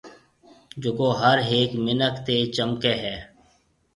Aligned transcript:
جڪو 0.81 1.07
هر 1.21 1.37
هيڪ 1.49 1.69
منِک 1.85 2.15
تي 2.25 2.37
چمڪَي 2.55 2.93
هيَ۔ 3.03 3.17